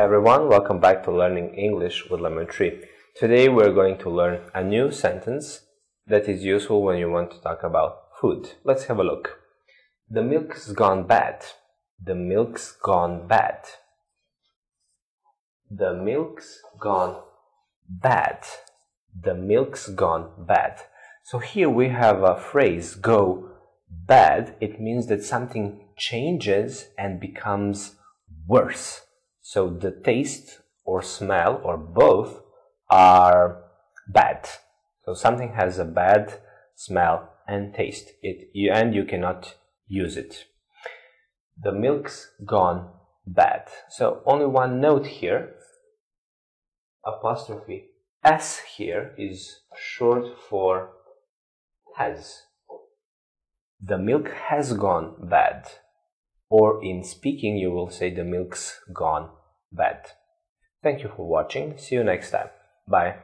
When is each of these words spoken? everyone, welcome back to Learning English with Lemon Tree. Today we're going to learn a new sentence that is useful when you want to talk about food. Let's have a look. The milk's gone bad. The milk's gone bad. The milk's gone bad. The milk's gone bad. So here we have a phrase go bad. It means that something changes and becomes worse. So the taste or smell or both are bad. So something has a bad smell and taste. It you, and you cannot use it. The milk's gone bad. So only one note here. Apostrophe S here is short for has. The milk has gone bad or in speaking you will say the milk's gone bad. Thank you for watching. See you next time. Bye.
everyone, 0.00 0.48
welcome 0.48 0.80
back 0.80 1.04
to 1.04 1.10
Learning 1.10 1.54
English 1.54 2.08
with 2.08 2.18
Lemon 2.18 2.46
Tree. 2.46 2.82
Today 3.14 3.50
we're 3.50 3.74
going 3.74 3.98
to 3.98 4.08
learn 4.08 4.40
a 4.54 4.64
new 4.64 4.90
sentence 4.90 5.66
that 6.06 6.30
is 6.30 6.42
useful 6.42 6.82
when 6.82 6.96
you 6.96 7.10
want 7.10 7.30
to 7.32 7.40
talk 7.42 7.62
about 7.62 7.98
food. 8.18 8.52
Let's 8.64 8.84
have 8.84 8.98
a 8.98 9.04
look. 9.04 9.38
The 10.08 10.22
milk's 10.22 10.72
gone 10.72 11.06
bad. 11.06 11.44
The 12.02 12.14
milk's 12.14 12.72
gone 12.72 13.28
bad. 13.28 13.66
The 15.70 15.92
milk's 15.92 16.58
gone 16.80 17.20
bad. 17.86 18.46
The 19.14 19.34
milk's 19.34 19.88
gone 19.88 20.30
bad. 20.38 20.80
So 21.24 21.38
here 21.38 21.68
we 21.68 21.90
have 21.90 22.22
a 22.22 22.40
phrase 22.40 22.94
go 22.94 23.50
bad. 23.90 24.54
It 24.58 24.80
means 24.80 25.08
that 25.08 25.22
something 25.22 25.88
changes 25.98 26.86
and 26.96 27.20
becomes 27.20 27.96
worse. 28.46 29.02
So 29.42 29.68
the 29.68 29.90
taste 29.90 30.60
or 30.84 31.02
smell 31.02 31.60
or 31.64 31.76
both 31.76 32.40
are 32.88 33.64
bad. 34.08 34.48
So 35.04 35.14
something 35.14 35.52
has 35.54 35.78
a 35.78 35.84
bad 35.84 36.40
smell 36.76 37.28
and 37.46 37.74
taste. 37.74 38.12
It 38.22 38.50
you, 38.54 38.70
and 38.72 38.94
you 38.94 39.04
cannot 39.04 39.56
use 39.88 40.16
it. 40.16 40.46
The 41.60 41.72
milk's 41.72 42.30
gone 42.46 42.90
bad. 43.26 43.68
So 43.90 44.22
only 44.24 44.46
one 44.46 44.80
note 44.80 45.06
here. 45.06 45.54
Apostrophe 47.04 47.88
S 48.24 48.60
here 48.76 49.12
is 49.18 49.60
short 49.76 50.38
for 50.48 50.90
has. 51.96 52.42
The 53.80 53.98
milk 53.98 54.30
has 54.48 54.74
gone 54.74 55.16
bad 55.18 55.68
or 56.52 56.84
in 56.84 57.02
speaking 57.02 57.56
you 57.56 57.70
will 57.70 57.88
say 57.88 58.14
the 58.14 58.22
milk's 58.22 58.78
gone 58.92 59.30
bad. 59.72 60.10
Thank 60.82 61.02
you 61.02 61.10
for 61.16 61.26
watching. 61.26 61.78
See 61.78 61.94
you 61.94 62.04
next 62.04 62.30
time. 62.30 62.50
Bye. 62.86 63.16